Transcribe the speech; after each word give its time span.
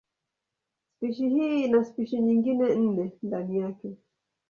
Spishi 1.01 1.29
hii 1.29 1.63
ina 1.63 1.85
spishi 1.85 2.19
nyingine 2.21 2.75
nne 2.75 3.11
ndani 3.23 3.59
yake. 3.59 3.97